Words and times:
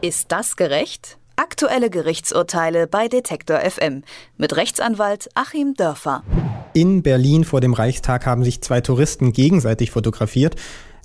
Ist 0.00 0.30
das 0.30 0.54
gerecht? 0.54 1.18
Aktuelle 1.34 1.90
Gerichtsurteile 1.90 2.86
bei 2.86 3.08
Detektor 3.08 3.58
FM 3.58 4.04
mit 4.36 4.54
Rechtsanwalt 4.54 5.28
Achim 5.34 5.74
Dörfer. 5.74 6.22
In 6.72 7.02
Berlin 7.02 7.42
vor 7.42 7.60
dem 7.60 7.74
Reichstag 7.74 8.24
haben 8.24 8.44
sich 8.44 8.60
zwei 8.60 8.80
Touristen 8.80 9.32
gegenseitig 9.32 9.90
fotografiert. 9.90 10.54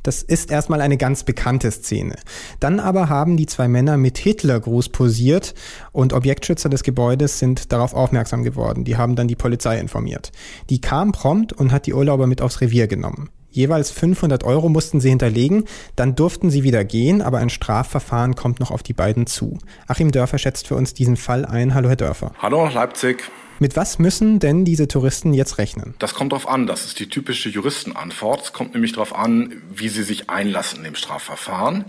Das 0.03 0.21
ist 0.21 0.51
erstmal 0.51 0.79
eine 0.79 0.97
ganz 0.97 1.23
bekannte 1.23 1.71
Szene. 1.71 2.17
Dann 2.59 2.79
aber 2.79 3.09
haben 3.09 3.35
die 3.35 3.47
zwei 3.47 3.67
Männer 3.67 3.97
mit 3.97 4.19
Hitlergruß 4.19 4.89
posiert 4.89 5.55
und 5.91 6.13
Objektschützer 6.13 6.69
des 6.69 6.83
Gebäudes 6.83 7.39
sind 7.39 7.71
darauf 7.71 7.95
aufmerksam 7.95 8.43
geworden. 8.43 8.83
Die 8.83 8.95
haben 8.95 9.15
dann 9.15 9.27
die 9.27 9.35
Polizei 9.35 9.79
informiert. 9.79 10.31
Die 10.69 10.81
kam 10.81 11.13
prompt 11.13 11.51
und 11.51 11.71
hat 11.71 11.87
die 11.87 11.95
Urlauber 11.95 12.27
mit 12.27 12.43
aufs 12.43 12.61
Revier 12.61 12.85
genommen. 12.85 13.31
Jeweils 13.53 13.91
500 13.91 14.43
Euro 14.43 14.67
mussten 14.67 14.99
sie 14.99 15.09
hinterlegen, 15.09 15.65
dann 15.95 16.15
durften 16.15 16.49
sie 16.49 16.63
wieder 16.63 16.83
gehen, 16.83 17.21
aber 17.21 17.37
ein 17.37 17.51
Strafverfahren 17.51 18.33
kommt 18.33 18.59
noch 18.59 18.71
auf 18.71 18.81
die 18.81 18.93
beiden 18.93 19.27
zu. 19.27 19.59
Achim 19.87 20.11
Dörfer 20.11 20.39
schätzt 20.39 20.67
für 20.67 20.75
uns 20.75 20.95
diesen 20.95 21.17
Fall 21.17 21.45
ein. 21.45 21.75
Hallo, 21.75 21.87
Herr 21.87 21.95
Dörfer. 21.95 22.31
Hallo, 22.39 22.67
Leipzig. 22.67 23.23
Mit 23.59 23.75
was 23.75 23.99
müssen 23.99 24.39
denn 24.39 24.65
diese 24.65 24.87
Touristen 24.87 25.35
jetzt 25.35 25.59
rechnen? 25.59 25.93
Das 25.99 26.15
kommt 26.15 26.31
darauf 26.31 26.49
an. 26.49 26.65
Das 26.65 26.83
ist 26.83 26.99
die 26.99 27.07
typische 27.07 27.47
Juristenantwort. 27.47 28.41
Es 28.41 28.53
kommt 28.53 28.73
nämlich 28.73 28.93
darauf 28.93 29.15
an, 29.15 29.61
wie 29.71 29.89
sie 29.89 30.01
sich 30.01 30.31
einlassen 30.31 30.83
im 30.83 30.95
Strafverfahren. 30.95 31.85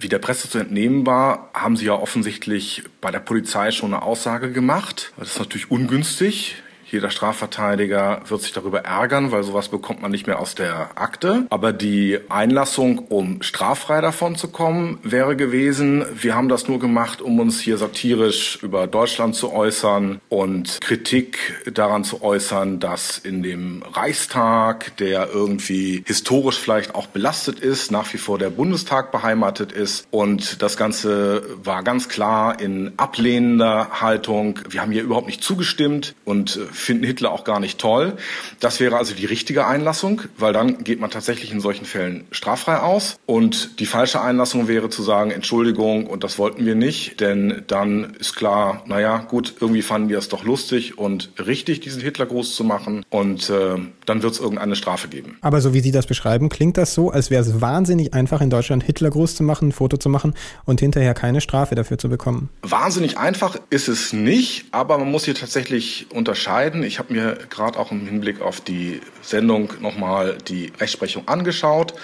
Wie 0.00 0.08
der 0.08 0.18
Presse 0.18 0.50
zu 0.50 0.58
entnehmen 0.58 1.06
war, 1.06 1.50
haben 1.54 1.76
sie 1.76 1.86
ja 1.86 1.94
offensichtlich 1.94 2.82
bei 3.00 3.12
der 3.12 3.20
Polizei 3.20 3.70
schon 3.70 3.94
eine 3.94 4.02
Aussage 4.02 4.50
gemacht. 4.50 5.12
Das 5.16 5.30
ist 5.30 5.38
natürlich 5.38 5.70
ungünstig. 5.70 6.56
Jeder 6.88 7.10
Strafverteidiger 7.10 8.22
wird 8.28 8.42
sich 8.42 8.52
darüber 8.52 8.80
ärgern, 8.80 9.32
weil 9.32 9.42
sowas 9.42 9.68
bekommt 9.68 10.02
man 10.02 10.12
nicht 10.12 10.28
mehr 10.28 10.38
aus 10.38 10.54
der 10.54 10.90
Akte. 10.94 11.46
Aber 11.50 11.72
die 11.72 12.18
Einlassung, 12.28 12.98
um 12.98 13.42
straffrei 13.42 14.00
davon 14.00 14.36
zu 14.36 14.48
kommen, 14.48 14.98
wäre 15.02 15.34
gewesen, 15.34 16.04
wir 16.14 16.36
haben 16.36 16.48
das 16.48 16.68
nur 16.68 16.78
gemacht, 16.78 17.20
um 17.20 17.40
uns 17.40 17.60
hier 17.60 17.76
satirisch 17.76 18.62
über 18.62 18.86
Deutschland 18.86 19.34
zu 19.34 19.52
äußern 19.52 20.20
und 20.28 20.80
Kritik 20.80 21.38
daran 21.72 22.04
zu 22.04 22.22
äußern, 22.22 22.78
dass 22.78 23.18
in 23.18 23.42
dem 23.42 23.82
Reichstag, 23.92 24.96
der 24.98 25.28
irgendwie 25.32 26.04
historisch 26.06 26.58
vielleicht 26.58 26.94
auch 26.94 27.08
belastet 27.08 27.58
ist, 27.58 27.90
nach 27.90 28.12
wie 28.12 28.18
vor 28.18 28.38
der 28.38 28.50
Bundestag 28.50 29.10
beheimatet 29.10 29.72
ist. 29.72 30.06
Und 30.12 30.62
das 30.62 30.76
Ganze 30.76 31.42
war 31.64 31.82
ganz 31.82 32.08
klar 32.08 32.60
in 32.60 32.92
ablehnender 32.96 34.00
Haltung. 34.00 34.60
Wir 34.68 34.82
haben 34.82 34.92
hier 34.92 35.02
überhaupt 35.02 35.26
nicht 35.26 35.42
zugestimmt 35.42 36.14
und 36.24 36.60
finden 36.76 37.04
Hitler 37.04 37.32
auch 37.32 37.44
gar 37.44 37.60
nicht 37.60 37.78
toll. 37.78 38.16
Das 38.60 38.80
wäre 38.80 38.96
also 38.96 39.14
die 39.14 39.26
richtige 39.26 39.66
Einlassung, 39.66 40.22
weil 40.38 40.52
dann 40.52 40.84
geht 40.84 41.00
man 41.00 41.10
tatsächlich 41.10 41.52
in 41.52 41.60
solchen 41.60 41.84
Fällen 41.84 42.26
straffrei 42.30 42.78
aus. 42.78 43.18
Und 43.26 43.80
die 43.80 43.86
falsche 43.86 44.20
Einlassung 44.20 44.68
wäre 44.68 44.90
zu 44.90 45.02
sagen, 45.02 45.30
Entschuldigung, 45.30 46.06
und 46.06 46.24
das 46.24 46.38
wollten 46.38 46.64
wir 46.66 46.74
nicht, 46.74 47.20
denn 47.20 47.64
dann 47.66 48.14
ist 48.18 48.36
klar, 48.36 48.82
naja, 48.86 49.18
gut, 49.18 49.54
irgendwie 49.60 49.82
fanden 49.82 50.08
wir 50.08 50.18
es 50.18 50.28
doch 50.28 50.44
lustig 50.44 50.98
und 50.98 51.30
richtig, 51.44 51.80
diesen 51.80 52.02
Hitlergruß 52.02 52.54
zu 52.54 52.64
machen. 52.64 53.04
Und 53.10 53.50
äh, 53.50 53.76
dann 54.04 54.22
wird 54.22 54.34
es 54.34 54.40
irgendeine 54.40 54.76
Strafe 54.76 55.08
geben. 55.08 55.38
Aber 55.40 55.60
so 55.60 55.74
wie 55.74 55.80
Sie 55.80 55.92
das 55.92 56.06
beschreiben, 56.06 56.48
klingt 56.48 56.76
das 56.76 56.94
so, 56.94 57.10
als 57.10 57.30
wäre 57.30 57.42
es 57.42 57.60
wahnsinnig 57.60 58.14
einfach 58.14 58.40
in 58.40 58.50
Deutschland 58.50 58.84
Hitlergruß 58.84 59.34
zu 59.36 59.42
machen, 59.42 59.68
ein 59.68 59.72
Foto 59.72 59.96
zu 59.96 60.08
machen 60.08 60.34
und 60.64 60.80
hinterher 60.80 61.14
keine 61.14 61.40
Strafe 61.40 61.74
dafür 61.74 61.98
zu 61.98 62.08
bekommen. 62.08 62.48
Wahnsinnig 62.62 63.18
einfach 63.18 63.56
ist 63.70 63.88
es 63.88 64.12
nicht, 64.12 64.66
aber 64.70 64.98
man 64.98 65.10
muss 65.10 65.24
hier 65.24 65.34
tatsächlich 65.34 66.06
unterscheiden 66.12 66.65
unterscheiden. 66.66 66.82
Ich 66.82 66.98
habe 66.98 67.12
mir 67.12 67.38
gerade 67.50 67.78
auch 67.78 67.92
im 67.92 68.06
Hinblick 68.06 68.40
auf 68.40 68.60
die 68.60 69.00
Sendung 69.22 69.72
nochmal 69.80 70.38
die 70.48 70.72
Rechtsprechung 70.78 71.26
angeschaut. 71.26 71.94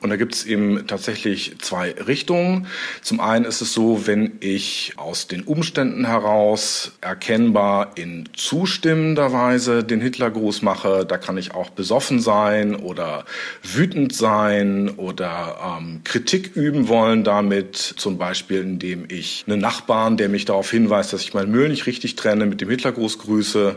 Und 0.00 0.10
da 0.10 0.16
gibt 0.16 0.34
es 0.34 0.44
eben 0.44 0.86
tatsächlich 0.86 1.58
zwei 1.60 1.92
Richtungen. 1.92 2.66
Zum 3.02 3.20
einen 3.20 3.44
ist 3.44 3.60
es 3.60 3.72
so, 3.72 4.06
wenn 4.06 4.36
ich 4.40 4.94
aus 4.96 5.26
den 5.26 5.42
Umständen 5.42 6.06
heraus 6.06 6.92
erkennbar 7.00 7.92
in 7.96 8.28
zustimmender 8.34 9.32
Weise 9.32 9.84
den 9.84 10.00
Hitlergruß 10.00 10.62
mache, 10.62 11.04
da 11.06 11.18
kann 11.18 11.38
ich 11.38 11.54
auch 11.54 11.70
besoffen 11.70 12.20
sein 12.20 12.74
oder 12.74 13.24
wütend 13.62 14.14
sein 14.14 14.90
oder 14.90 15.78
ähm, 15.78 16.02
Kritik 16.04 16.54
üben 16.56 16.88
wollen 16.88 17.24
damit, 17.24 17.76
zum 17.76 18.18
Beispiel 18.18 18.60
indem 18.60 19.06
ich 19.08 19.44
einen 19.46 19.60
Nachbarn, 19.60 20.16
der 20.16 20.28
mich 20.28 20.44
darauf 20.44 20.70
hinweist, 20.70 21.12
dass 21.12 21.22
ich 21.22 21.34
meinen 21.34 21.50
Müll 21.50 21.68
nicht 21.68 21.86
richtig 21.86 22.16
trenne, 22.16 22.46
mit 22.46 22.60
dem 22.60 22.70
Hitlergruß 22.70 23.18
grüße 23.18 23.76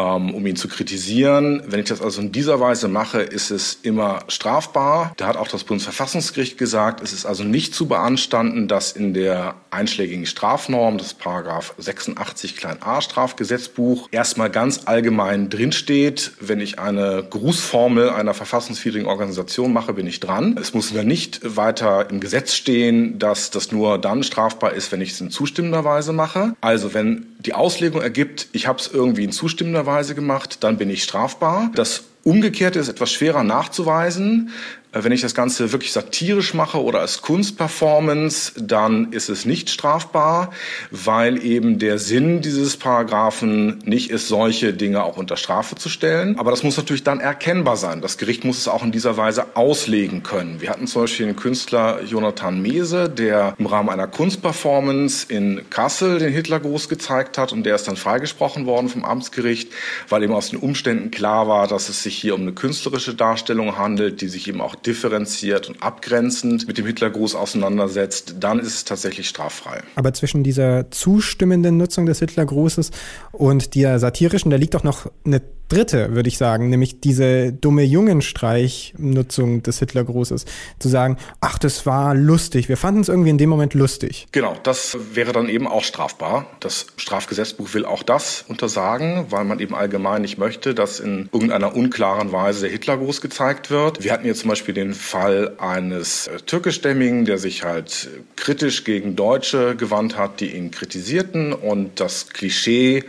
um 0.00 0.46
ihn 0.46 0.56
zu 0.56 0.68
kritisieren. 0.68 1.62
Wenn 1.66 1.80
ich 1.80 1.88
das 1.88 2.00
also 2.00 2.20
in 2.20 2.32
dieser 2.32 2.60
Weise 2.60 2.88
mache, 2.88 3.20
ist 3.20 3.50
es 3.50 3.78
immer 3.82 4.20
strafbar. 4.28 5.12
Da 5.16 5.26
hat 5.26 5.36
auch 5.36 5.48
das 5.48 5.64
Bundesverfassungsgericht 5.64 6.58
gesagt, 6.58 7.02
es 7.02 7.12
ist 7.12 7.26
also 7.26 7.44
nicht 7.44 7.74
zu 7.74 7.86
beanstanden, 7.86 8.68
dass 8.68 8.92
in 8.92 9.14
der 9.14 9.54
einschlägigen 9.70 10.26
Strafnorm, 10.26 10.98
das 10.98 11.14
Paragraph 11.14 11.74
86 11.78 12.56
klein 12.56 12.78
a 12.80 13.00
Strafgesetzbuch, 13.00 14.08
erstmal 14.10 14.50
ganz 14.50 14.82
allgemein 14.86 15.48
drinsteht, 15.48 16.32
wenn 16.40 16.60
ich 16.60 16.78
eine 16.78 17.24
Grußformel 17.28 18.10
einer 18.10 18.34
verfassungswidrigen 18.34 19.06
Organisation 19.06 19.72
mache, 19.72 19.94
bin 19.94 20.06
ich 20.06 20.20
dran. 20.20 20.56
Es 20.60 20.74
muss 20.74 20.92
dann 20.92 21.06
nicht 21.06 21.40
weiter 21.56 22.10
im 22.10 22.20
Gesetz 22.20 22.54
stehen, 22.54 23.18
dass 23.18 23.50
das 23.50 23.72
nur 23.72 23.98
dann 23.98 24.22
strafbar 24.22 24.72
ist, 24.72 24.90
wenn 24.92 25.00
ich 25.00 25.12
es 25.12 25.20
in 25.20 25.30
zustimmender 25.30 25.84
Weise 25.84 26.12
mache. 26.12 26.54
Also 26.60 26.94
wenn 26.94 27.26
die 27.38 27.54
Auslegung 27.54 28.02
ergibt, 28.02 28.48
ich 28.52 28.66
habe 28.66 28.78
es 28.78 28.88
irgendwie 28.88 29.24
in 29.24 29.32
zustimmender 29.32 29.86
Weise 29.86 29.89
gemacht, 30.14 30.62
dann 30.64 30.76
bin 30.76 30.90
ich 30.90 31.02
strafbar. 31.02 31.70
Das 31.74 32.04
Umgekehrte 32.22 32.78
ist 32.78 32.88
etwas 32.88 33.12
schwerer 33.12 33.44
nachzuweisen. 33.44 34.50
Äh, 34.92 35.04
wenn 35.04 35.12
ich 35.12 35.20
das 35.20 35.34
Ganze 35.34 35.72
wirklich 35.72 35.92
satirisch 35.92 36.54
mache 36.54 36.82
oder 36.82 37.00
als 37.00 37.22
Kunstperformance, 37.22 38.52
dann 38.56 39.12
ist 39.12 39.28
es 39.28 39.44
nicht 39.44 39.70
strafbar, 39.70 40.50
weil 40.90 41.44
eben 41.44 41.78
der 41.78 41.98
Sinn 41.98 42.40
dieses 42.40 42.76
Paragraphen 42.76 43.78
nicht 43.84 44.10
ist, 44.10 44.28
solche 44.28 44.72
Dinge 44.72 45.04
auch 45.04 45.16
unter 45.16 45.36
Strafe 45.36 45.76
zu 45.76 45.88
stellen. 45.88 46.38
Aber 46.38 46.50
das 46.50 46.62
muss 46.62 46.76
natürlich 46.76 47.04
dann 47.04 47.20
erkennbar 47.20 47.76
sein. 47.76 48.00
Das 48.00 48.18
Gericht 48.18 48.44
muss 48.44 48.58
es 48.58 48.68
auch 48.68 48.82
in 48.82 48.92
dieser 48.92 49.16
Weise 49.16 49.56
auslegen 49.56 50.22
können. 50.22 50.60
Wir 50.60 50.70
hatten 50.70 50.86
zum 50.86 51.02
Beispiel 51.02 51.26
den 51.26 51.36
Künstler 51.36 52.02
Jonathan 52.04 52.60
Mese, 52.60 53.08
der 53.08 53.54
im 53.58 53.66
Rahmen 53.66 53.88
einer 53.88 54.06
Kunstperformance 54.06 55.26
in 55.28 55.68
Kassel 55.70 56.18
den 56.18 56.32
Hitlergruß 56.32 56.88
gezeigt 56.88 57.38
hat 57.38 57.52
und 57.52 57.64
der 57.64 57.74
ist 57.74 57.86
dann 57.86 57.96
freigesprochen 57.96 58.66
worden 58.66 58.88
vom 58.88 59.04
Amtsgericht, 59.04 59.72
weil 60.08 60.22
eben 60.22 60.32
aus 60.32 60.50
den 60.50 60.58
Umständen 60.58 61.10
klar 61.10 61.48
war, 61.48 61.68
dass 61.68 61.88
es 61.88 62.02
sich 62.02 62.16
hier 62.16 62.34
um 62.34 62.42
eine 62.42 62.52
künstlerische 62.52 63.14
Darstellung 63.14 63.78
handelt, 63.78 64.20
die 64.20 64.28
sich 64.28 64.48
eben 64.48 64.60
auch 64.60 64.74
differenziert 64.86 65.68
und 65.68 65.82
abgrenzend 65.82 66.66
mit 66.66 66.78
dem 66.78 66.86
Hitlergruß 66.86 67.34
auseinandersetzt, 67.34 68.36
dann 68.40 68.58
ist 68.58 68.74
es 68.74 68.84
tatsächlich 68.84 69.28
straffrei. 69.28 69.82
Aber 69.94 70.12
zwischen 70.12 70.42
dieser 70.42 70.90
zustimmenden 70.90 71.76
Nutzung 71.76 72.06
des 72.06 72.18
Hitlergrußes 72.20 72.90
und 73.32 73.74
der 73.74 73.98
satirischen, 73.98 74.50
da 74.50 74.56
liegt 74.56 74.74
doch 74.74 74.84
noch 74.84 75.10
eine 75.24 75.42
dritte, 75.70 76.14
würde 76.14 76.28
ich 76.28 76.36
sagen, 76.36 76.68
nämlich 76.68 77.00
diese 77.00 77.52
dumme 77.52 77.82
Jungenstreich-Nutzung 77.82 79.62
des 79.62 79.78
Hitlergrußes. 79.78 80.44
Zu 80.78 80.88
sagen, 80.88 81.16
ach, 81.40 81.58
das 81.58 81.86
war 81.86 82.14
lustig, 82.14 82.68
wir 82.68 82.76
fanden 82.76 83.00
es 83.00 83.08
irgendwie 83.08 83.30
in 83.30 83.38
dem 83.38 83.48
Moment 83.48 83.74
lustig. 83.74 84.26
Genau, 84.32 84.56
das 84.62 84.96
wäre 85.14 85.32
dann 85.32 85.48
eben 85.48 85.66
auch 85.66 85.84
strafbar. 85.84 86.46
Das 86.60 86.86
Strafgesetzbuch 86.96 87.72
will 87.74 87.84
auch 87.84 88.02
das 88.02 88.44
untersagen, 88.48 89.26
weil 89.30 89.44
man 89.44 89.60
eben 89.60 89.74
allgemein 89.74 90.22
nicht 90.22 90.38
möchte, 90.38 90.74
dass 90.74 91.00
in 91.00 91.28
irgendeiner 91.32 91.74
unklaren 91.74 92.32
Weise 92.32 92.62
der 92.62 92.70
Hitlergruß 92.70 93.20
gezeigt 93.20 93.70
wird. 93.70 94.02
Wir 94.02 94.12
hatten 94.12 94.26
jetzt 94.26 94.40
zum 94.40 94.50
Beispiel 94.50 94.69
den 94.72 94.94
Fall 94.94 95.54
eines 95.58 96.26
äh, 96.26 96.38
türkischstämmigen, 96.38 97.24
der 97.24 97.38
sich 97.38 97.64
halt 97.64 98.08
kritisch 98.36 98.84
gegen 98.84 99.16
Deutsche 99.16 99.76
gewandt 99.76 100.16
hat, 100.16 100.40
die 100.40 100.54
ihn 100.54 100.70
kritisierten 100.70 101.52
und 101.52 102.00
das 102.00 102.28
Klischee 102.28 103.04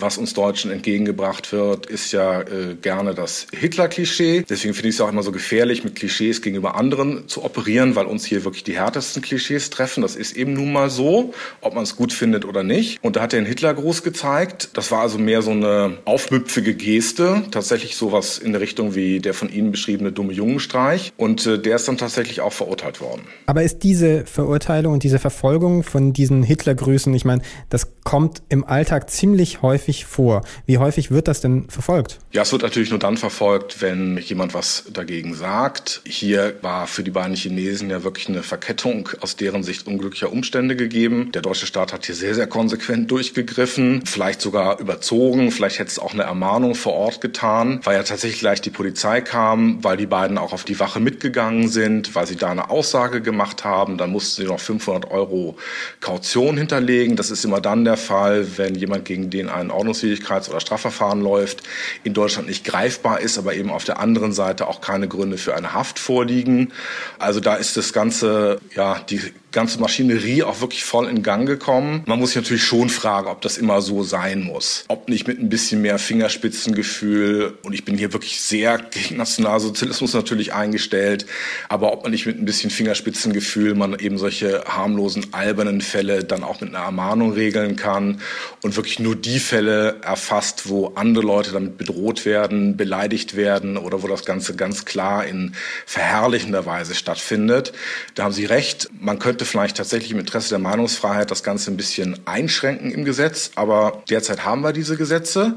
was 0.00 0.18
uns 0.18 0.34
Deutschen 0.34 0.70
entgegengebracht 0.70 1.52
wird, 1.52 1.86
ist 1.86 2.12
ja 2.12 2.42
äh, 2.42 2.76
gerne 2.80 3.14
das 3.14 3.46
Hitler-Klischee. 3.52 4.44
Deswegen 4.48 4.74
finde 4.74 4.88
ich 4.88 4.96
es 4.96 5.00
auch 5.00 5.08
immer 5.08 5.22
so 5.22 5.32
gefährlich, 5.32 5.84
mit 5.84 5.96
Klischees 5.96 6.42
gegenüber 6.42 6.74
anderen 6.74 7.28
zu 7.28 7.44
operieren, 7.44 7.96
weil 7.96 8.06
uns 8.06 8.24
hier 8.24 8.44
wirklich 8.44 8.64
die 8.64 8.76
härtesten 8.76 9.22
Klischees 9.22 9.70
treffen. 9.70 10.02
Das 10.02 10.16
ist 10.16 10.36
eben 10.36 10.54
nun 10.54 10.72
mal 10.72 10.90
so, 10.90 11.34
ob 11.60 11.74
man 11.74 11.84
es 11.84 11.96
gut 11.96 12.12
findet 12.12 12.44
oder 12.44 12.62
nicht. 12.62 13.02
Und 13.02 13.16
da 13.16 13.22
hat 13.22 13.32
er 13.32 13.38
einen 13.38 13.46
Hitlergruß 13.46 14.02
gezeigt. 14.02 14.70
Das 14.74 14.90
war 14.90 15.00
also 15.00 15.18
mehr 15.18 15.42
so 15.42 15.50
eine 15.50 15.98
aufmüpfige 16.04 16.74
Geste, 16.74 17.42
tatsächlich 17.50 17.96
sowas 17.96 18.38
in 18.38 18.52
der 18.52 18.60
Richtung 18.60 18.94
wie 18.94 19.20
der 19.20 19.34
von 19.34 19.52
Ihnen 19.52 19.70
beschriebene 19.70 20.12
dumme 20.12 20.32
Jungenstreich. 20.32 20.99
Und 21.16 21.46
äh, 21.46 21.58
der 21.58 21.76
ist 21.76 21.88
dann 21.88 21.98
tatsächlich 21.98 22.40
auch 22.40 22.52
verurteilt 22.52 23.00
worden. 23.00 23.22
Aber 23.46 23.62
ist 23.62 23.82
diese 23.82 24.24
Verurteilung 24.26 24.94
und 24.94 25.02
diese 25.02 25.18
Verfolgung 25.18 25.82
von 25.82 26.12
diesen 26.12 26.42
Hitlergrüßen, 26.42 27.12
ich 27.14 27.24
meine, 27.24 27.42
das 27.68 27.88
kommt 28.04 28.42
im 28.48 28.64
Alltag 28.64 29.10
ziemlich 29.10 29.62
häufig 29.62 29.70
häufig 29.70 30.04
vor? 30.04 30.42
Wie 30.66 30.78
häufig 30.78 31.12
wird 31.12 31.28
das 31.28 31.40
denn 31.40 31.68
verfolgt? 31.68 32.18
Ja, 32.32 32.42
es 32.42 32.50
wird 32.50 32.62
natürlich 32.62 32.90
nur 32.90 32.98
dann 32.98 33.16
verfolgt, 33.16 33.80
wenn 33.82 34.18
jemand 34.18 34.52
was 34.52 34.84
dagegen 34.92 35.34
sagt. 35.34 36.02
Hier 36.04 36.56
war 36.60 36.88
für 36.88 37.04
die 37.04 37.12
beiden 37.12 37.36
Chinesen 37.36 37.88
ja 37.88 38.02
wirklich 38.02 38.28
eine 38.28 38.42
Verkettung 38.42 39.08
aus 39.20 39.36
deren 39.36 39.62
Sicht 39.62 39.86
unglücklicher 39.86 40.32
Umstände 40.32 40.74
gegeben. 40.74 41.30
Der 41.32 41.42
deutsche 41.42 41.66
Staat 41.66 41.92
hat 41.92 42.04
hier 42.04 42.16
sehr, 42.16 42.34
sehr 42.34 42.48
konsequent 42.48 43.10
durchgegriffen, 43.12 44.02
vielleicht 44.06 44.40
sogar 44.40 44.80
überzogen. 44.80 45.52
Vielleicht 45.52 45.78
hätte 45.78 45.90
es 45.90 46.00
auch 46.00 46.14
eine 46.14 46.24
Ermahnung 46.24 46.74
vor 46.74 46.94
Ort 46.94 47.20
getan, 47.20 47.80
weil 47.84 47.96
ja 47.96 48.02
tatsächlich 48.02 48.40
gleich 48.40 48.60
die 48.60 48.70
Polizei 48.70 49.20
kam, 49.20 49.82
weil 49.84 49.96
die 49.96 50.06
beiden 50.06 50.36
auch 50.36 50.52
auf 50.52 50.64
die 50.64 50.80
Wache 50.80 50.89
Sache 50.90 51.00
mitgegangen 51.00 51.68
sind, 51.68 52.16
weil 52.16 52.26
sie 52.26 52.34
da 52.34 52.50
eine 52.50 52.68
Aussage 52.68 53.20
gemacht 53.20 53.62
haben. 53.62 53.96
Dann 53.96 54.10
mussten 54.10 54.42
sie 54.42 54.48
noch 54.48 54.58
500 54.58 55.08
Euro 55.08 55.56
Kaution 56.00 56.58
hinterlegen. 56.58 57.14
Das 57.14 57.30
ist 57.30 57.44
immer 57.44 57.60
dann 57.60 57.84
der 57.84 57.96
Fall, 57.96 58.58
wenn 58.58 58.74
jemand 58.74 59.04
gegen 59.04 59.30
den 59.30 59.48
ein 59.48 59.70
Ordnungswidrigkeits- 59.70 60.50
oder 60.50 60.58
Strafverfahren 60.58 61.20
läuft, 61.20 61.62
in 62.02 62.12
Deutschland 62.12 62.48
nicht 62.48 62.64
greifbar 62.64 63.20
ist, 63.20 63.38
aber 63.38 63.54
eben 63.54 63.70
auf 63.70 63.84
der 63.84 64.00
anderen 64.00 64.32
Seite 64.32 64.66
auch 64.66 64.80
keine 64.80 65.06
Gründe 65.06 65.38
für 65.38 65.54
eine 65.54 65.74
Haft 65.74 66.00
vorliegen. 66.00 66.72
Also 67.20 67.38
da 67.38 67.54
ist 67.54 67.76
das 67.76 67.92
Ganze, 67.92 68.60
ja, 68.74 68.98
die 68.98 69.20
ganze 69.52 69.80
Maschinerie 69.80 70.42
auch 70.42 70.60
wirklich 70.60 70.84
voll 70.84 71.08
in 71.08 71.22
Gang 71.22 71.46
gekommen. 71.46 72.02
Man 72.06 72.18
muss 72.18 72.30
sich 72.30 72.36
natürlich 72.36 72.62
schon 72.62 72.88
fragen, 72.88 73.28
ob 73.28 73.40
das 73.40 73.58
immer 73.58 73.82
so 73.82 74.02
sein 74.02 74.42
muss. 74.42 74.84
Ob 74.88 75.08
nicht 75.08 75.26
mit 75.26 75.40
ein 75.40 75.48
bisschen 75.48 75.82
mehr 75.82 75.98
Fingerspitzengefühl, 75.98 77.58
und 77.62 77.72
ich 77.72 77.84
bin 77.84 77.98
hier 77.98 78.12
wirklich 78.12 78.40
sehr 78.40 78.78
gegen 78.78 79.16
Nationalsozialismus 79.16 80.14
natürlich 80.14 80.52
eingestellt, 80.52 81.26
aber 81.68 81.92
ob 81.92 82.02
man 82.02 82.12
nicht 82.12 82.26
mit 82.26 82.38
ein 82.38 82.44
bisschen 82.44 82.70
Fingerspitzengefühl 82.70 83.74
man 83.74 83.98
eben 83.98 84.18
solche 84.18 84.64
harmlosen, 84.66 85.26
albernen 85.32 85.80
Fälle 85.80 86.24
dann 86.24 86.44
auch 86.44 86.60
mit 86.60 86.74
einer 86.74 86.84
Ermahnung 86.84 87.32
regeln 87.32 87.76
kann 87.76 88.20
und 88.62 88.76
wirklich 88.76 88.98
nur 88.98 89.16
die 89.16 89.38
Fälle 89.38 90.00
erfasst, 90.02 90.68
wo 90.68 90.92
andere 90.94 91.24
Leute 91.24 91.52
damit 91.52 91.78
bedroht 91.78 92.24
werden, 92.24 92.76
beleidigt 92.76 93.36
werden 93.36 93.76
oder 93.76 94.02
wo 94.02 94.06
das 94.06 94.24
Ganze 94.24 94.54
ganz 94.54 94.84
klar 94.84 95.26
in 95.26 95.54
verherrlichender 95.86 96.66
Weise 96.66 96.94
stattfindet. 96.94 97.72
Da 98.14 98.24
haben 98.24 98.32
Sie 98.32 98.44
recht. 98.44 98.90
Man 99.00 99.18
könnte 99.18 99.39
könnte 99.40 99.52
vielleicht 99.52 99.78
tatsächlich 99.78 100.12
im 100.12 100.18
Interesse 100.18 100.50
der 100.50 100.58
Meinungsfreiheit 100.58 101.30
das 101.30 101.42
Ganze 101.42 101.70
ein 101.70 101.78
bisschen 101.78 102.18
einschränken 102.26 102.90
im 102.90 103.06
Gesetz, 103.06 103.52
aber 103.54 104.02
derzeit 104.10 104.44
haben 104.44 104.60
wir 104.60 104.74
diese 104.74 104.98
Gesetze. 104.98 105.56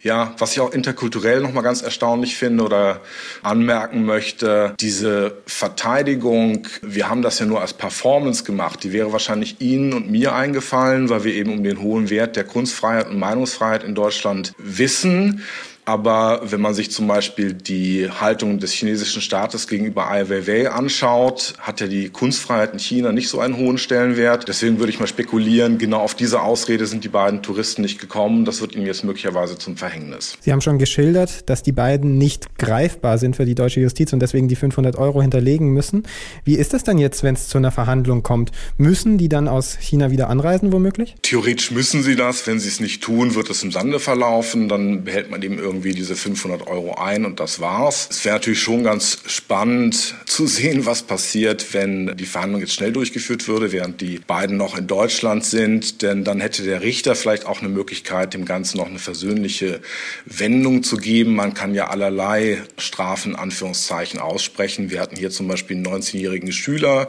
Ja, 0.00 0.32
was 0.38 0.52
ich 0.52 0.60
auch 0.60 0.72
interkulturell 0.72 1.40
noch 1.40 1.52
mal 1.52 1.62
ganz 1.62 1.82
erstaunlich 1.82 2.36
finde 2.36 2.62
oder 2.62 3.00
anmerken 3.42 4.04
möchte, 4.04 4.74
diese 4.78 5.38
Verteidigung, 5.46 6.68
wir 6.82 7.08
haben 7.08 7.22
das 7.22 7.40
ja 7.40 7.46
nur 7.46 7.62
als 7.62 7.74
Performance 7.74 8.44
gemacht, 8.44 8.84
die 8.84 8.92
wäre 8.92 9.12
wahrscheinlich 9.12 9.60
Ihnen 9.60 9.92
und 9.92 10.08
mir 10.08 10.32
eingefallen, 10.32 11.08
weil 11.08 11.24
wir 11.24 11.34
eben 11.34 11.50
um 11.50 11.64
den 11.64 11.80
hohen 11.80 12.10
Wert 12.10 12.36
der 12.36 12.44
Kunstfreiheit 12.44 13.08
und 13.08 13.18
Meinungsfreiheit 13.18 13.82
in 13.82 13.96
Deutschland 13.96 14.52
wissen. 14.58 15.42
Aber 15.88 16.40
wenn 16.42 16.60
man 16.60 16.74
sich 16.74 16.90
zum 16.90 17.06
Beispiel 17.06 17.52
die 17.52 18.10
Haltung 18.10 18.58
des 18.58 18.72
chinesischen 18.72 19.22
Staates 19.22 19.68
gegenüber 19.68 20.10
Ai 20.10 20.28
Weiwei 20.28 20.68
anschaut, 20.68 21.54
hat 21.60 21.80
ja 21.80 21.86
die 21.86 22.08
Kunstfreiheit 22.08 22.72
in 22.72 22.80
China 22.80 23.12
nicht 23.12 23.28
so 23.28 23.38
einen 23.38 23.56
hohen 23.56 23.78
Stellenwert. 23.78 24.48
Deswegen 24.48 24.80
würde 24.80 24.90
ich 24.90 24.98
mal 24.98 25.06
spekulieren, 25.06 25.78
genau 25.78 26.00
auf 26.00 26.16
diese 26.16 26.42
Ausrede 26.42 26.86
sind 26.86 27.04
die 27.04 27.08
beiden 27.08 27.40
Touristen 27.40 27.82
nicht 27.82 28.00
gekommen. 28.00 28.44
Das 28.44 28.60
wird 28.60 28.74
ihnen 28.74 28.84
jetzt 28.84 29.04
möglicherweise 29.04 29.58
zum 29.58 29.76
Verhängnis. 29.76 30.36
Sie 30.40 30.50
haben 30.50 30.60
schon 30.60 30.78
geschildert, 30.78 31.48
dass 31.48 31.62
die 31.62 31.70
beiden 31.70 32.18
nicht 32.18 32.58
greifbar 32.58 33.18
sind 33.18 33.36
für 33.36 33.44
die 33.44 33.54
deutsche 33.54 33.78
Justiz 33.80 34.12
und 34.12 34.18
deswegen 34.18 34.48
die 34.48 34.56
500 34.56 34.96
Euro 34.96 35.22
hinterlegen 35.22 35.68
müssen. 35.68 36.02
Wie 36.42 36.56
ist 36.56 36.74
das 36.74 36.82
dann 36.82 36.98
jetzt, 36.98 37.22
wenn 37.22 37.36
es 37.36 37.46
zu 37.46 37.58
einer 37.58 37.70
Verhandlung 37.70 38.24
kommt? 38.24 38.50
Müssen 38.76 39.18
die 39.18 39.28
dann 39.28 39.46
aus 39.46 39.76
China 39.78 40.10
wieder 40.10 40.30
anreisen, 40.30 40.72
womöglich? 40.72 41.14
Theoretisch 41.22 41.70
müssen 41.70 42.02
sie 42.02 42.16
das. 42.16 42.44
Wenn 42.48 42.58
sie 42.58 42.70
es 42.70 42.80
nicht 42.80 43.04
tun, 43.04 43.36
wird 43.36 43.50
es 43.50 43.62
im 43.62 43.70
Sande 43.70 44.00
verlaufen. 44.00 44.68
Dann 44.68 45.04
behält 45.04 45.30
man 45.30 45.40
eben 45.42 45.60
irgendwie 45.60 45.75
irgendwie 45.76 45.92
diese 45.92 46.16
500 46.16 46.66
Euro 46.66 46.94
ein 46.94 47.26
und 47.26 47.38
das 47.38 47.60
war's. 47.60 48.08
Es 48.10 48.24
wäre 48.24 48.36
natürlich 48.36 48.60
schon 48.60 48.82
ganz 48.82 49.18
spannend 49.26 50.14
zu 50.24 50.46
sehen, 50.46 50.86
was 50.86 51.02
passiert, 51.02 51.74
wenn 51.74 52.16
die 52.16 52.24
Verhandlung 52.24 52.62
jetzt 52.62 52.72
schnell 52.72 52.92
durchgeführt 52.92 53.46
würde, 53.46 53.72
während 53.72 54.00
die 54.00 54.18
beiden 54.18 54.56
noch 54.56 54.76
in 54.76 54.86
Deutschland 54.86 55.44
sind. 55.44 56.00
Denn 56.00 56.24
dann 56.24 56.40
hätte 56.40 56.62
der 56.62 56.80
Richter 56.80 57.14
vielleicht 57.14 57.44
auch 57.44 57.60
eine 57.60 57.68
Möglichkeit, 57.68 58.32
dem 58.32 58.46
Ganzen 58.46 58.78
noch 58.78 58.86
eine 58.86 58.98
versöhnliche 58.98 59.80
Wendung 60.24 60.82
zu 60.82 60.96
geben. 60.96 61.34
Man 61.34 61.52
kann 61.52 61.74
ja 61.74 61.88
allerlei 61.88 62.62
Strafen, 62.78 63.36
Anführungszeichen, 63.36 64.18
aussprechen. 64.18 64.90
Wir 64.90 65.00
hatten 65.00 65.16
hier 65.16 65.30
zum 65.30 65.46
Beispiel 65.46 65.76
einen 65.76 65.86
19-jährigen 65.86 66.52
Schüler, 66.52 67.08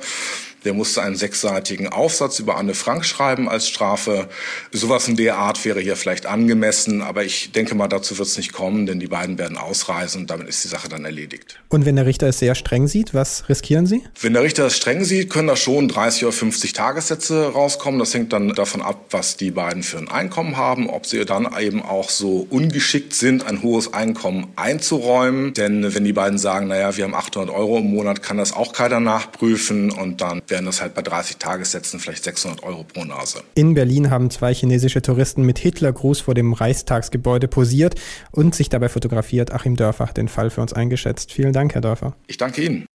der 0.67 0.73
musste 0.73 1.01
einen 1.01 1.15
sechsseitigen 1.15 1.87
Aufsatz 1.87 2.39
über 2.39 2.57
Anne 2.57 2.73
Frank 2.73 3.05
schreiben 3.05 3.47
als 3.47 3.69
Strafe. 3.69 4.27
Sowas 4.73 5.07
in 5.07 5.15
der 5.15 5.37
Art 5.37 5.63
wäre 5.63 5.79
hier 5.79 5.95
vielleicht 5.95 6.25
angemessen, 6.25 7.01
aber 7.01 7.23
ich 7.23 7.53
denke 7.53 7.73
mal, 7.73 7.87
dazu 7.87 8.17
wird 8.17 8.27
es 8.27 8.35
nicht 8.35 8.51
kommen, 8.51 8.85
denn 8.85 8.99
die 8.99 9.07
beiden 9.07 9.37
werden 9.37 9.55
ausreisen 9.55 10.23
und 10.23 10.29
damit 10.29 10.49
ist 10.49 10.65
die 10.65 10.67
Sache 10.67 10.89
dann 10.89 11.05
erledigt. 11.05 11.61
Und 11.69 11.85
wenn 11.85 11.95
der 11.95 12.05
Richter 12.05 12.27
es 12.27 12.39
sehr 12.39 12.53
streng 12.53 12.89
sieht, 12.89 13.13
was 13.13 13.47
riskieren 13.47 13.85
Sie? 13.85 14.03
Wenn 14.19 14.33
der 14.33 14.43
Richter 14.43 14.65
es 14.65 14.75
streng 14.75 15.05
sieht, 15.05 15.29
können 15.29 15.47
da 15.47 15.55
schon 15.55 15.87
30 15.87 16.25
oder 16.25 16.33
50 16.33 16.73
Tagessätze 16.73 17.53
rauskommen. 17.53 17.97
Das 17.97 18.13
hängt 18.13 18.33
dann 18.33 18.49
davon 18.49 18.81
ab, 18.81 19.05
was 19.11 19.37
die 19.37 19.51
beiden 19.51 19.83
für 19.83 19.99
ein 19.99 20.11
Einkommen 20.11 20.57
haben, 20.57 20.89
ob 20.89 21.05
sie 21.05 21.23
dann 21.23 21.47
eben 21.57 21.81
auch 21.81 22.09
so 22.09 22.45
ungeschickt 22.49 23.13
sind, 23.13 23.45
ein 23.45 23.63
hohes 23.63 23.93
Einkommen 23.93 24.47
einzuräumen. 24.57 25.53
Denn 25.53 25.95
wenn 25.95 26.03
die 26.03 26.11
beiden 26.11 26.37
sagen, 26.37 26.67
naja, 26.67 26.97
wir 26.97 27.05
haben 27.05 27.15
800 27.15 27.55
Euro 27.55 27.77
im 27.77 27.89
Monat, 27.89 28.21
kann 28.21 28.35
das 28.37 28.51
auch 28.51 28.73
keiner 28.73 28.99
nachprüfen 28.99 29.91
und 29.91 30.19
dann 30.19 30.41
werden 30.47 30.56
das 30.65 30.81
halt 30.81 30.93
bei 30.93 31.01
30 31.01 31.37
Tagessätzen 31.37 31.99
vielleicht 31.99 32.23
600 32.23 32.63
Euro 32.63 32.83
pro 32.83 33.03
Nase. 33.03 33.43
In 33.55 33.73
Berlin 33.73 34.09
haben 34.09 34.29
zwei 34.29 34.53
chinesische 34.53 35.01
Touristen 35.01 35.43
mit 35.43 35.59
Hitlergruß 35.59 36.21
vor 36.21 36.33
dem 36.33 36.53
Reichstagsgebäude 36.53 37.47
posiert 37.47 37.95
und 38.31 38.55
sich 38.55 38.69
dabei 38.69 38.89
fotografiert. 38.89 39.51
Achim 39.51 39.75
Dörfer 39.75 40.07
hat 40.07 40.17
den 40.17 40.27
Fall 40.27 40.49
für 40.49 40.61
uns 40.61 40.73
eingeschätzt. 40.73 41.31
Vielen 41.31 41.53
Dank, 41.53 41.73
Herr 41.73 41.81
Dörfer. 41.81 42.15
Ich 42.27 42.37
danke 42.37 42.61
Ihnen. 42.61 42.85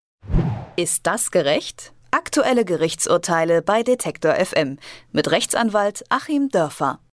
Ist 0.77 1.07
das 1.07 1.31
gerecht? 1.31 1.93
Aktuelle 2.11 2.65
Gerichtsurteile 2.65 3.63
bei 3.63 3.83
Detektor 3.83 4.35
FM 4.35 4.79
mit 5.13 5.31
Rechtsanwalt 5.31 6.05
Achim 6.11 6.51
Dörfer. 6.51 6.99